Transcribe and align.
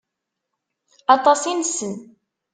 Aṭas 1.15 1.41
i 1.51 1.53
nessen. 1.53 1.93